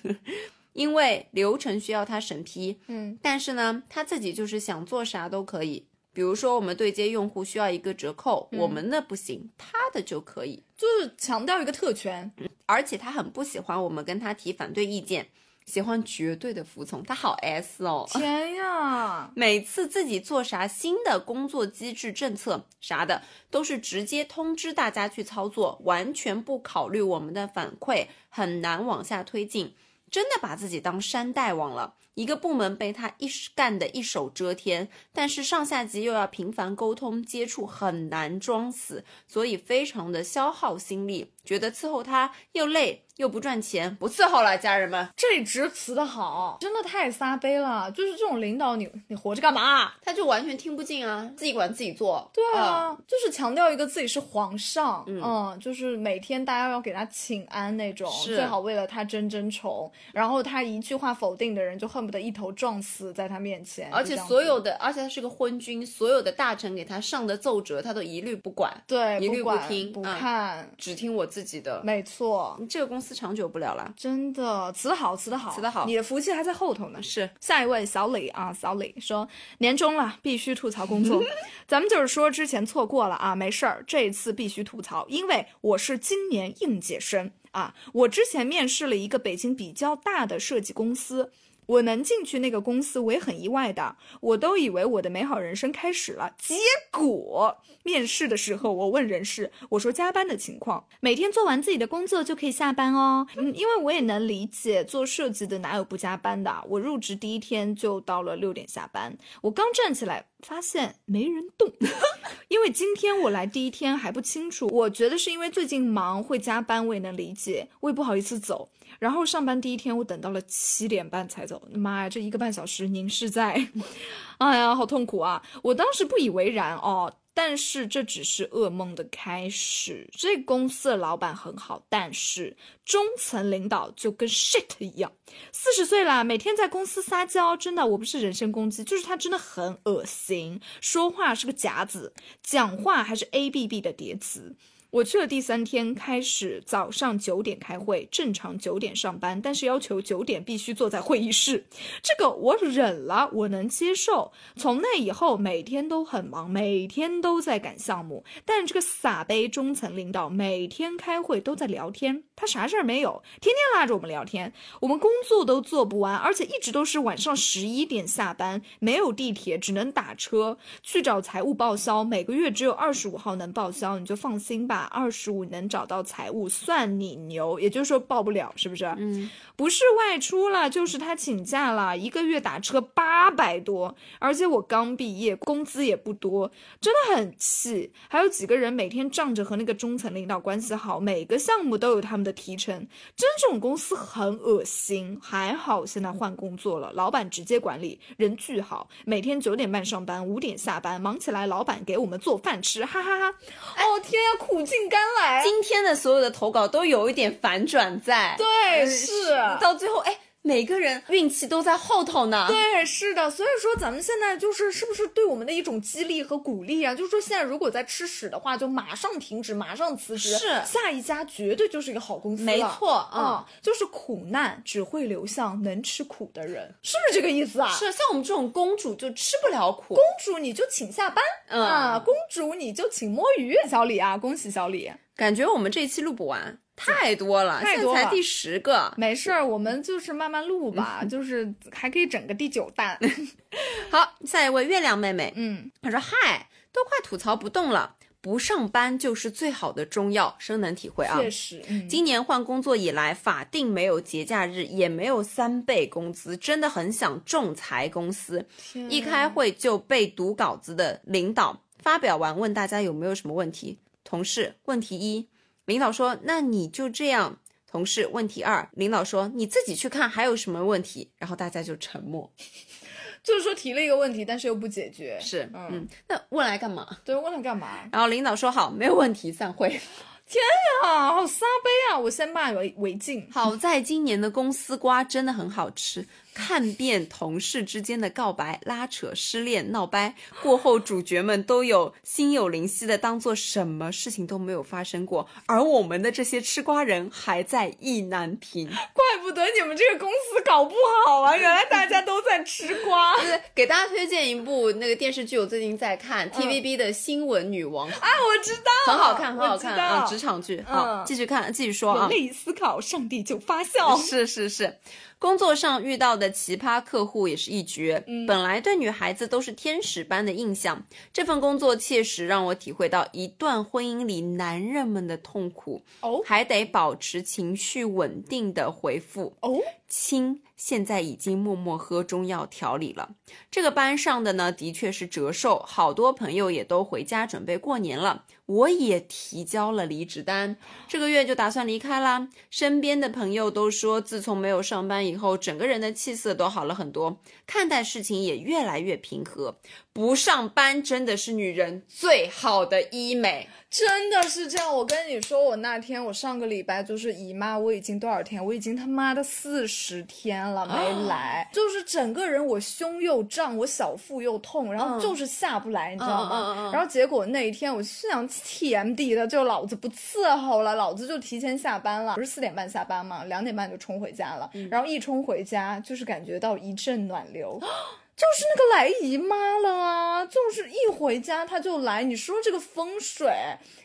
[0.73, 5.85] 因为流程需要他审批，嗯，但是呢，他自己就是想做啥都可以。
[6.13, 10.63] 比如说，我们对接用户需要一个折扣，我们的不行，他的就可以。
[10.77, 12.31] 就是强调一个特权，
[12.67, 15.29] 而且他很不喜欢我们跟他提反对意见，
[15.65, 17.03] 喜欢绝对的服从。
[17.03, 19.31] 他好 S 哦，天呀！
[19.35, 29.73] 每次自己做啥新的工作机制、政策啥的，都是直接通知大家去操作，完全不考虑我们的反馈，很难往下推进。
[30.11, 31.95] 真的把自己当山大王了。
[32.15, 45.07] 一个部门被他一干的一手遮天，但是上下级又要频繁沟通接触，很难装死，所以非常的消耗心力，觉得伺候他又累又不赚钱，不伺候了，家人们。
[45.15, 47.91] 这里直词的好，真的太撒杯了。
[47.91, 49.93] 就是这种领导你，你活着干嘛？
[50.01, 52.29] 他就完全听不进啊，自己管自己做。
[52.33, 59.91] 对嗯啊，就是强调一个自己是皇上，嗯就是每天大家要给他请安那种，最好为了他争争宠。
[60.11, 63.91] 然后他一句话否定的人，就恨不得一头撞死在他面前。
[63.91, 71.81] 而且所有的，而且他是个昏君，所有的大臣给他上的奏折，他都一律不管，对一律不管听不嗯看，只听我自己的。
[71.83, 73.93] 没错，这个公司长久不了了。
[73.95, 77.01] 真的辞的好，辞得好，辞得好你的福气还在后头呢。
[77.01, 79.27] 是，下一位小李啊，小李说
[79.59, 81.23] 年终了，必须吐槽工作。
[81.67, 87.73] 咱们就是说之前错过了啊，没事儿，这一次必须吐槽，因为我是今年应届生啊。
[87.93, 91.31] 我之前面试了一个北京比较大的设计公司。
[91.65, 93.95] 我能进去那个公司，我也很意外的。
[94.21, 96.55] 我都以为我的美好人生开始了，结
[96.91, 103.27] 果面试的时候，我问人事，我说加班的情况，每天做完自己的工作就可以下班哦。
[103.35, 106.63] 嗯，因为我也能理解，做设计的哪有不加班的？
[106.69, 111.71] 我入职第一天就到了六点下班，我刚站起来发现没人动，
[112.49, 118.69] 因为今天我来第一天还不清楚，我觉得是因为最近忙会加班，我也能理解，我也不好意思走。
[119.03, 121.61] 然后上班第一天，我等到了七点半才走。
[121.73, 123.67] 妈呀，这一个半小时凝视在，
[124.39, 125.43] 哎呀，好痛苦啊！
[125.61, 130.09] 我当时不以为然哦，但是这只是噩梦的开始。
[130.13, 135.11] 这公司的老板很好，但是中层领导就跟 shit 一样。
[135.51, 144.55] 四十岁了，每天在公司撒娇，真的，我不是人身攻击，就是他真的很恶心，说话是个夹子，讲话还是 A B B 的叠词。
[144.93, 151.65] 我去了第三天，开始早上九点开会，正常九点上班，但是要求九点必须坐在会议室，
[152.03, 154.31] 这个我忍了，我能接受。
[154.55, 174.82] 从那以后，每天都很忙，每天都在赶项目，但这个撒杯中层领导每天开会都在聊天，他啥事儿没有，天天拉着我们聊天，我们工作都做不完，而且一直都是晚上十一点下班，没有地铁，只能打车去找财务报销，每个月只有二十五号能报销，你就放心吧。
[174.85, 177.59] 二十五能找到财务，算你牛。
[177.59, 178.85] 也就是说报不了，是不是？
[178.97, 187.91] 嗯，不是外出了，就是他请假了，一个月打车八百多，而且我刚毕业，工资也不多，真的很气。
[188.09, 192.75] 还有几个人每天仗着和那个中层领导关系好，每个项目都有他们的提成，
[193.15, 195.19] 真这种公司很恶心。
[195.21, 205.41] 还好现在换工作了，老板直接管理，人巨好，每天九点半上班，五点下班，忙起来老板给我们做饭吃，哈哈哈哦天呀，苦尽甘来。
[205.43, 209.35] 今天的所有的投稿都有一点反转在，对，是。
[209.59, 212.47] 到最后，哎，每个人运气都在后头呢。
[212.49, 216.93] 对，是的，所以说咱们现在就是是不是对我们的一种激励和鼓励啊？
[216.93, 227.71] 就是说现在如果在吃屎的话，就马上停止，马上辞职，是下一家绝对就是一个好公司，没错嗯啊、就是苦难只会流向能吃苦的人，是不是这个意思啊？
[227.71, 229.95] 是像我们这种公主就吃不了苦。
[229.95, 234.91] 公主你就请下班、嗯啊，公主你就请摸鱼，小李啊，恭喜小李。
[235.15, 238.93] 感觉我们这一期录不完，太多了，太多了现在才第十个。
[238.97, 242.97] 没事儿，我们就是慢慢录吧， 就是还可以整个第九弹。
[243.91, 258.43] 好，下一位月亮妹妹，嗯，她说：“嗨，都快吐槽不动了，不上班就是最好的中药，深能体会啊。”确实，嗯今年换工作以来，法定没有节假日，也没有三倍工资，真的很想仲裁公司。
[258.89, 263.77] 一开会就被读稿子的领导发表完，问大家有没有什么问题。
[264.03, 265.27] 同事问题一，
[265.65, 272.31] 领导说：“那你就这样。”同事问题二，领导说：“你自己去看还有什么问题。”然后大家就沉默。
[273.23, 276.97] 就是说提了一个问题，但是又不解决，是，嗯嗯，那问来干嘛？
[277.05, 277.89] 对，问来干嘛？
[277.91, 279.69] 然后领导说：“好，没有问题，散会。
[280.25, 280.41] 天
[280.83, 281.99] 呀，好撒杯啊！
[281.99, 283.29] 我先骂为为敬。
[283.31, 298.67] 好在今年的公司瓜真的很好吃，看遍同事之间的告白、拉扯、失恋、闹掰过后，主角们都有心有灵犀的当做什么事情都没有发生过，而我们的这些吃瓜人还在意难平。
[298.67, 301.37] 怪不得你们这个公司搞不好啊！
[301.37, 303.15] 原来大家都在吃瓜。
[303.21, 310.63] 对，给大家推荐一部那个电视剧，我最近在看 TVB 的《新闻女王》，啊，我知道，很好看，很好看啊，职场剧。
[310.67, 312.09] 好，嗯继续看，继续说啊人。
[312.09, 313.95] 类思考，上帝就发笑。
[313.97, 314.77] 是是是，
[315.23, 318.03] 工作上遇到的奇葩客户也是一绝。
[318.07, 325.81] 嗯本来对女孩子都是天使般的印象，这份工作切实让我体会到一段婚姻里男人们的痛苦。
[326.01, 329.33] 哦还得保持情绪稳定的回复。
[329.39, 329.55] 哦，
[329.87, 333.15] 亲，现在已经默默喝中药调理了。
[333.51, 338.23] 这个班上的呢，的确是折寿，好多朋友也都回家准备过年了。
[338.45, 340.55] 我也提交了离职单，
[340.87, 342.29] 这个月就打算离开啦。
[342.49, 349.59] 身边的朋友都说，自从没有上班以后，整个人的气色都好了很多，看待事情也越来越平和。
[349.93, 353.47] 不上班真的是女人最好的医美。
[353.69, 354.75] 真的是这样。
[354.75, 358.43] 我跟你说，我那天我上个礼拜就是姨妈，我已经多少天？
[358.43, 366.69] 我已经他妈的四十天了没来，就是整个人我胸又胀，我小腹又痛，然后就是下不来，你知道吗？
[366.71, 377.59] 然后结果那一天我心想 TMD 的，就老子不伺候了，老子就提前下班了，不是四点半下班嘛，两点半就冲回家了，然后一冲回家就是感觉到一阵暖流。
[378.15, 380.25] 就是那个来姨妈了啊！
[380.25, 383.27] 就是一回家她就来，你说这个风水，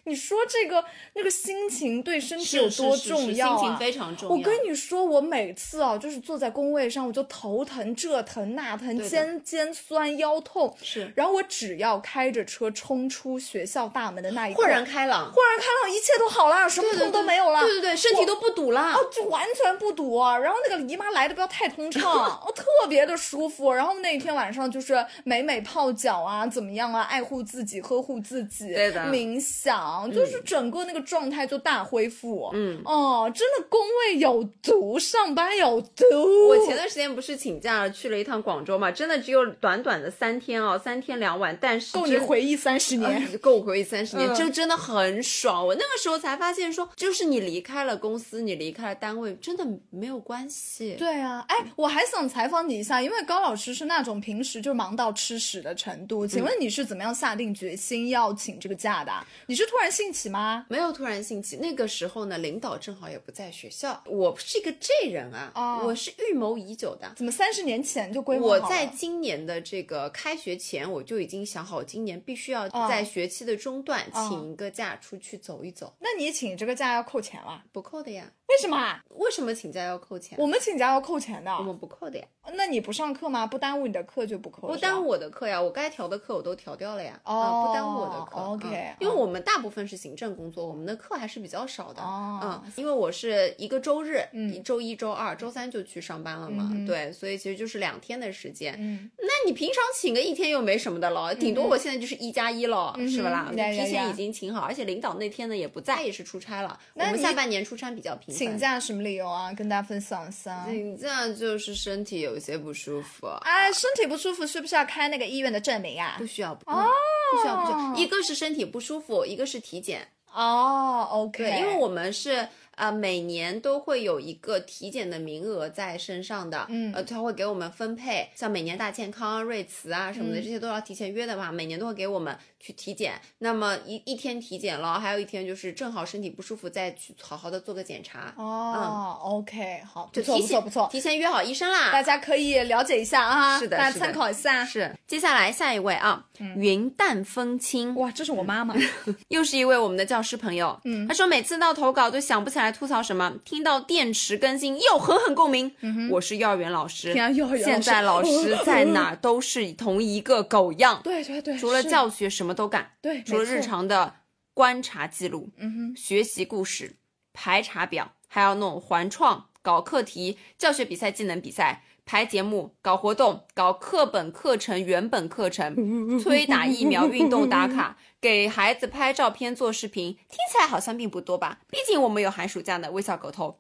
[0.05, 3.59] 你说这个那个心情对身体有多重要啊？
[3.59, 4.37] 心情非常重要。
[4.37, 10.77] 我跟你说，我每次啊，就是坐在工位上，我就头疼、这疼那疼，肩肩酸、腰痛。
[10.83, 17.61] 是然后我只要开着车冲出学校大门的那一刻，豁然开朗，豁然开朗，一切都好了，什么痛都没有了。
[17.61, 18.93] 对对对，身体都不堵啦。
[18.95, 20.37] 哦，就完全不堵啊。
[20.39, 23.73] 然后那个姨妈来的不要太通畅，哦，特别的舒服。
[23.73, 24.95] 然后那天晚上就是
[25.25, 32.51] 美美泡脚啊，怎么样啊，爱护自己，呵护自己，对的冥想，就是整个那个状态就大恢复。
[32.53, 36.05] 嗯，哦，真的工位有毒，上班有毒。
[36.49, 43.09] 我前段时间不是请假了，去了一趟广州嘛，真的只有短短的三天哦，三天两晚，但是够你回忆三十年。
[43.33, 45.65] 呃够我回忆三十年，嗯这真的很爽。
[45.67, 50.95] 我那个时候才发现说，就是你离开了公司，你离开了单位，真的没有关系。
[50.99, 59.13] 对啊，哎，我还想采访你一下，因为高老师是那种平时就忙到吃屎的程度，请问你是怎么样下定决心要请这个假的？
[59.47, 60.67] 你是突然兴起吗？
[60.69, 67.13] 没有突然兴起，那个时候呢，领导正好也不在学校，我是一个这人啊，哦我是预谋已久的。
[67.17, 77.63] 怎么三十年前就规划我好了在今年的这个开学前，我就已经想好，今年必须要哦在学期的中段哦请一个假出去走一走，那你请这个假要扣钱了？
[77.73, 78.33] 不扣的呀。
[78.49, 79.05] 为什么啊？
[79.11, 80.39] 为什么请假要扣钱？
[80.39, 81.53] 我们请假要扣钱的。
[81.53, 83.47] 我们不扣的呀，那你不上课吗？
[83.47, 88.37] 不耽误你的课就不扣，不耽误我的课呀，我该调的课我都调掉了呀，哦啊，不耽误我的课。
[88.37, 92.03] OK，嗯因为我们大部分是行政工作，我们的课还是比较少的。
[92.03, 98.75] 哦嗯，因为我是一个周日，嗯一周一周二、周三就去上班了嘛，嗯对，所以其实就是两天的时间。
[98.79, 103.51] 嗯，那你平常请个一天又没什么的了，顶多我现在就是一加一了，嗯是不啦？
[103.51, 106.79] 提前已经请好，而且领导那天呢也不在，也是出差了。
[106.95, 108.37] 我们下半年出差比较频繁。
[108.37, 109.53] 请假什么理由啊？
[109.53, 110.65] 跟大家分享一下。
[110.69, 116.27] 请假就是身体有些不舒服，哎，身体不舒服需不需要开那个医院的证明啊不？
[116.27, 116.89] 需要，哦，
[117.33, 117.95] 不需要，不需要。
[117.95, 120.07] 一个是身体不舒服，一个是体检。
[120.33, 122.47] 哦，OK，对，因为我们是
[122.79, 133.21] 呃每年都会有一个体检的名额在身上的，嗯呃，他会给我们分配，像每年大健康啊、瑞慈啊什么的，嗯这些都要提前约的嘛，每年都会给我们去体检。
[133.39, 138.33] 那么一一天体检了，还有一天就是正好身体不舒服，再去好好的做个检查。
[138.37, 141.91] 哦，OK，好，不就错提前不错不错，提前约好医生啦。
[141.93, 144.65] 大家可以了解一下啊，是的大家参考一下。
[144.65, 146.25] 是，接下来下一位啊，
[146.57, 148.75] 云淡风轻，哇，这是我妈妈。
[149.29, 155.71] 又是一位我们的教师朋友，嗯，他说每次到投稿都想不起来吐槽什么，听到电池更新又狠狠共鸣。
[156.11, 157.71] 我是幼儿园老师，嗯天啊幼儿园老师。
[157.73, 164.15] 现在老师在哪都是同一个狗样， 对对对，除了教学什么都干，对除了日常的
[164.55, 166.97] 观察记录、嗯哼，学习故事、
[167.33, 171.85] 排查表，还要弄环创、搞课题、教学比赛、技能比赛。
[172.09, 175.77] 排节目、搞活动、搞课本课程、原本课程，
[176.19, 181.59] 催打疫苗、运动打卡， 给孩子拍照片、做视频，听起来好像并不多吧？
[181.69, 183.59] 毕竟我们有寒暑假呢微笑狗头。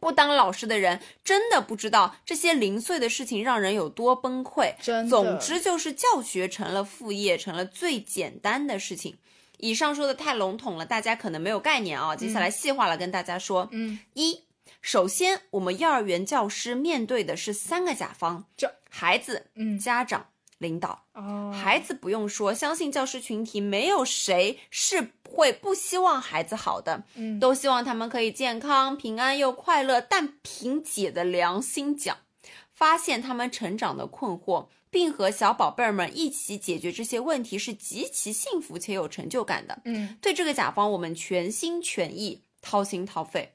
[0.00, 4.74] 不当老师的人真的不知道这些零碎的事情让人有多崩溃。
[4.80, 9.16] 真的总之就是教学成了副业，成了最简单的事情。
[9.58, 12.16] 以上说的太笼统了，大家可能没有概念啊。
[12.16, 13.68] 接下来细化了跟大家说。
[13.70, 14.40] 嗯，一，
[14.80, 20.26] 首先我们幼儿园教师面对的是三个甲方：这孩子、嗯家长、
[20.58, 21.04] 领导。
[21.12, 30.00] 哦孩子不用说，相信教师群体没有谁是会不希望孩子好的，嗯都希望他们可以健康、平安又快乐。
[30.00, 32.16] 但凭姐的良心讲，
[32.72, 39.80] 发现他们成长的困惑，并和小宝贝儿们一起解决这些问题，是极其幸福且有成就感的。
[39.84, 43.54] 嗯对这个甲方，我们全心全意、掏心掏肺。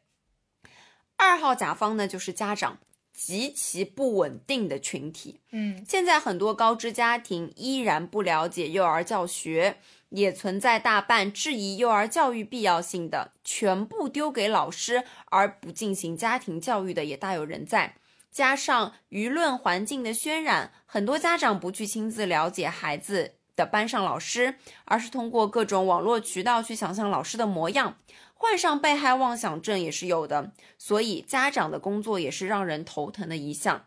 [1.24, 2.78] 二号甲方呢，就是家长，
[3.14, 5.40] 极其不稳定的群体。
[5.52, 9.78] 嗯现在很多高知家庭依然不了解幼儿教学，
[10.10, 17.96] 也存在大半质疑幼儿教育必要性的，全部丢给老师而不进行家庭教育的也大有人在。
[18.32, 24.56] 加上舆论环境的渲染，很多家长不去亲自了解孩子的班上老师，
[24.86, 27.98] 而是通过各种网络渠道去想象老师的模样，
[28.44, 30.52] 患上被害妄想症也是有的。
[30.78, 33.86] 所以家长的工作也是让人头疼的一项。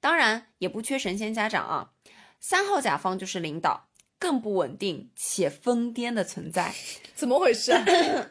[0.00, 1.92] 当然也不缺神仙家长啊。
[2.40, 3.86] 三号甲方就是领导，
[4.18, 6.74] 更不稳定且疯癫的存在。
[7.14, 7.70] 怎么回事？
[7.70, 7.84] 啊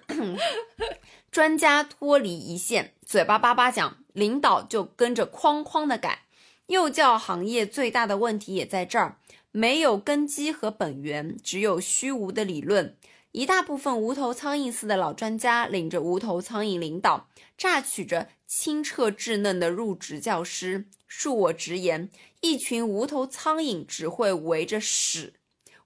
[1.31, 6.23] 专家脱离一线，嘴巴叭叭讲，领导就跟着哐哐的改。
[6.67, 9.17] 幼教行业最大的问题也在这儿，
[9.51, 12.97] 没有根基和本源，只有虚无的理论。
[13.31, 20.87] 一大部分无头苍蝇似的老专家领着无头苍蝇领导，榨取着清澈稚嫩的入职教师。
[21.09, 22.09] 恕我直言，
[22.41, 25.35] 一群无头苍蝇只会围着屎。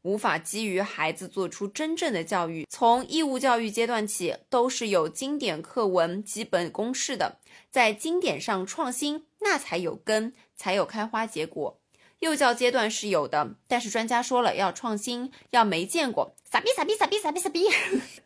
[0.02, 2.66] 无法基于孩子做出真正的教育。
[2.70, 7.40] 从义务教育阶段起，都是有经典课文、基本公式的，
[7.70, 11.80] 在经典上创新，那才有根，才有开花结果。
[12.20, 17.66] 幼教阶段是有的，但是专家说了，要创新，要没见过，傻逼傻逼傻逼傻逼傻逼。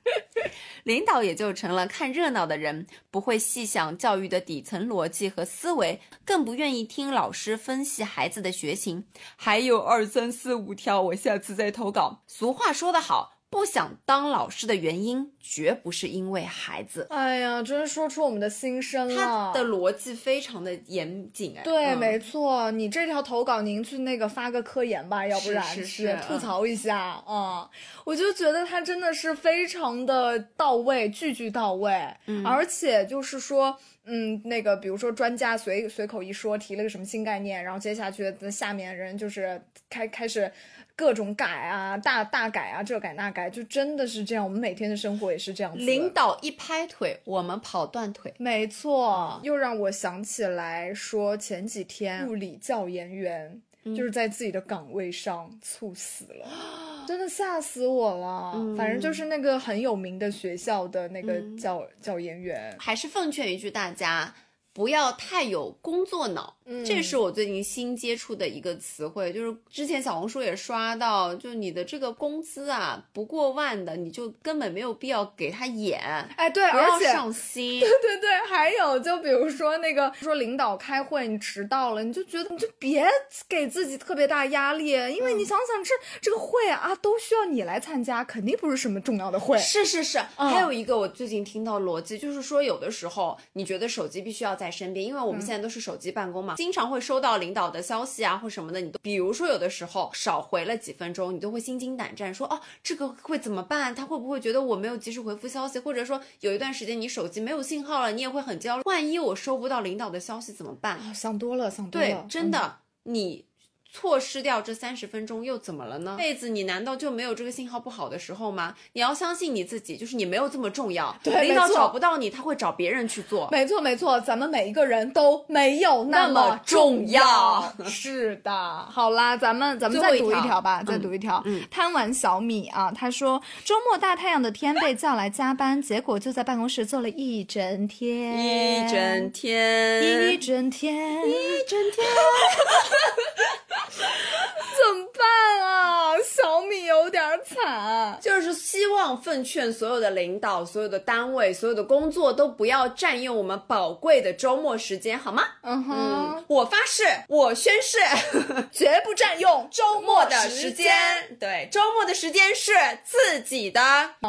[0.86, 9.08] 领导也就成了看热闹的人，不会细想教育的底层逻辑和思维，更不愿意听老师分析孩子的学情。
[9.36, 12.22] 还有二三四五条，我下次再投稿。
[12.28, 17.08] 俗话说得好，不想当老师的原因，绝不是因为孩子。
[17.10, 19.52] 哎呀，真是说出我们的心声了。
[19.52, 27.70] 他的逻辑非常的严谨，哎，对，嗯没错，你这条投稿您去那个发个科研吧，要不然是是吐槽一下啊、嗯
[28.06, 31.92] 我就觉得他真的是非常的到位，句句到位，
[32.26, 33.78] 嗯而且就是说。
[34.12, 40.52] 嗯，那个，比如说专家随随口一说，提了个什么新概念，然后接下去的下面人就是开开始
[41.00, 44.44] 各种改啊，大大改啊，这改那改，就真的是这样。
[44.44, 45.80] 我们每天的生活也是这样子。
[45.86, 48.34] 领导一拍腿，我们跑断腿。
[48.38, 53.62] 没错，又让我想起来说前几天物理教研员、
[53.96, 56.46] 就是在自己的岗位上猝死了，
[57.08, 58.52] 真的吓死我了。
[58.76, 64.36] 反正就是那个很有名的学校的那个教、教研员，还是奉劝一句大家，
[64.74, 66.58] 不要太有工作脑。
[66.70, 76.00] 嗯这是我最近新接触的一个词汇，就是之前小红书也刷到，就你的这个工资啊不过万的，你就根本没有必要给他演，
[76.38, 77.80] 哎，对，而且上 心。
[77.80, 83.08] 对对对，还有就比如说那个说领导开会你迟到了，你就觉得你就别
[83.48, 89.58] 给自己特别大压力，因为你想想这这个会啊都需要你来参加，肯定不是什么重要的会。
[89.58, 103.96] 是是是，嗯还有一个我最近听到逻辑，就是说有的时候你觉得手机必须要在身边，因为我们现在都是手机办公嘛，经常会收到领导的消息啊或什么的，你都比如说有的时候少回了几分钟，你都会心惊胆战，说哦这个会怎么办？
[103.96, 105.80] 他会不会觉得我没有及时回复消息？
[105.80, 110.98] 或者说有一段时间你手机没有信号了，你也会很焦虑，万一我收不到领导的消息怎么办？
[110.98, 113.46] 啊想多了，想多对了，，真的，你
[113.92, 116.16] 错失掉这三十分钟又怎么了呢？
[116.18, 118.76] 这辈子你难道就没有这个信号不好的时候吗？
[118.94, 121.16] 你要相信你自己，就是你没有这么重要。
[121.24, 123.50] 对领导找不到你，他会找别人去做。
[123.52, 128.52] 没错没错，咱们每一个人都没有那那么重要 是的，
[128.92, 131.42] 好啦，咱们咱们再读一条吧，嗯再读一条。
[131.46, 142.06] 嗯贪玩小米啊，他说周末大太阳的天被叫来加班，结果就在办公室坐了一整天，一整天，一整天，一整天。
[143.88, 146.14] 怎么办啊？
[146.24, 148.18] 小米有点惨。
[148.22, 155.44] 就是希望奉劝所有的领导、所有的单位、所有的工作都不要占用我们宝贵的周末时间，好吗？
[155.64, 157.98] 嗯哼，嗯，我发誓，我宣誓，
[158.72, 160.94] 绝不占用周末的时间，
[161.40, 162.72] 对，周末的时间是
[163.04, 163.80] 自己的。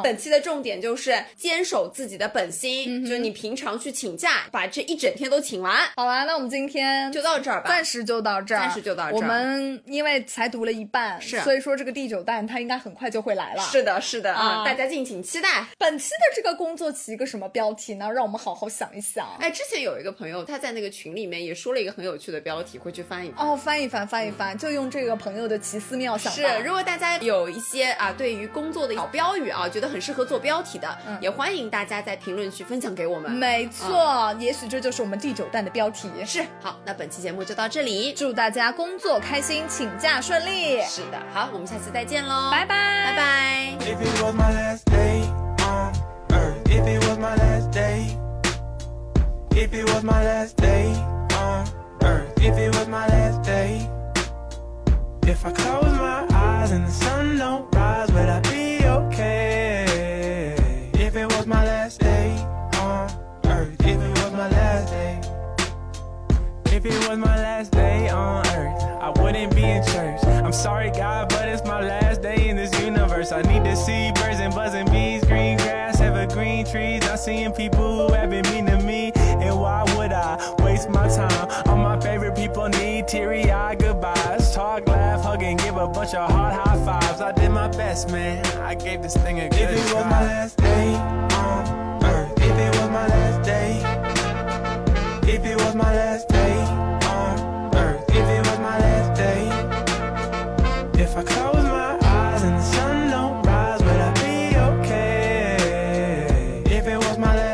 [0.03, 7.69] 本期的重点就是坚守自己的本心，就是你平常去请假，把这一整天都请完，好啦，那我们今天就到这儿吧。
[7.69, 9.40] 暂时就到这儿，暂时就到这儿我们
[9.87, 13.63] 因为才读了一半，是所以说这个第九弹它应该很快就会来了。
[13.63, 15.67] 是的，是的啊啊，大家敬请期待。
[15.79, 18.11] 本期的这个工作起一个什么标题呢？
[18.11, 19.27] 让我们好好想一想。
[19.39, 23.47] 哎，之前有一个朋友他在那个群里面也说了一个很有趣的标题，回去翻一翻。
[23.47, 26.33] 哦，翻一翻，翻一翻，就用这个朋友的奇思妙想。
[26.33, 33.31] 是，如果大家有一些啊对于工作的小标语啊，觉得很适合做标题的，嗯也欢迎大家在评论区分享给我们。
[33.31, 36.09] 没错，也许这就是我们第九弹的标题。
[36.25, 38.13] 是，好，那本期节目就到这里。
[38.15, 43.77] 祝大家工作开心，请假顺利，是的，好，我们下次再见喽，拜拜，拜拜。
[43.81, 45.25] If it was my last day
[45.61, 45.93] on
[46.31, 48.17] earth, if it was my last day,
[49.51, 50.95] if it was my last day
[51.37, 51.67] on
[52.03, 53.87] earth, if it was my last day,
[55.27, 60.57] if I close my eyes and the sun don't rise, would I be okay?
[60.95, 62.35] If it was my last day
[62.81, 63.07] on
[63.45, 65.21] earth, if it was my last day.
[66.73, 67.37] If it was my
[70.51, 73.31] I'm sorry, God, but it's my last day in this universe.
[73.31, 77.09] I need to see birds and buzzing bees, green grass, evergreen trees.
[77.09, 79.13] I'm seeing people who have been mean to me.
[79.15, 81.69] And why would I waste my time?
[81.69, 84.53] All my favorite people need teary eyed goodbyes.
[84.53, 87.21] Talk, laugh, hug, and give a bunch of hard high fives.
[87.21, 88.45] I did my best, man.
[88.59, 92.59] I gave this thing a good If it was my last day on earth, if
[92.59, 95.33] it was my last day.
[95.33, 96.50] If it was my last day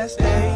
[0.07, 0.49] last day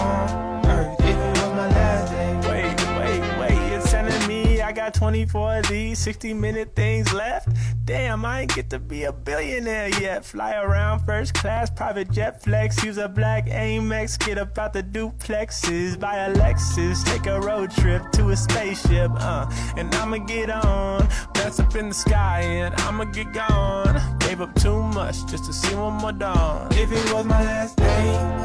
[0.00, 2.34] on earth, if it was my last day.
[2.50, 7.48] Wait, wait, wait, you're telling me I got 24 of these 60 minute things left?
[7.86, 10.26] Damn, I ain't get to be a billionaire yet.
[10.26, 12.84] Fly around first class, private jet flex.
[12.84, 15.98] Use a black Amex, get up out the duplexes.
[15.98, 19.10] Buy a Lexus, take a road trip to a spaceship.
[19.14, 21.08] Uh, and I'ma get on.
[21.32, 24.18] Bounce up in the sky and I'ma get gone.
[24.18, 26.68] Gave up too much just to see one more dawn.
[26.72, 28.37] If it was my last day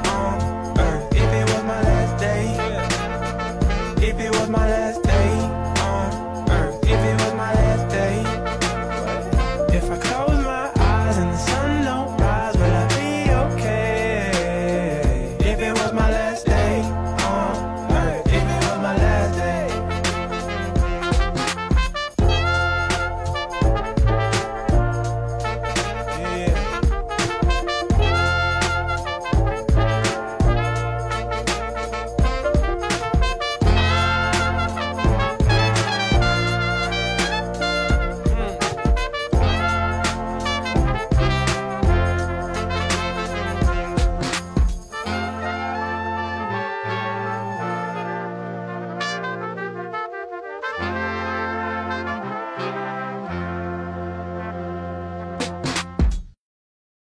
[1.73, 2.45] my last day,
[4.07, 5.12] if it was my last day.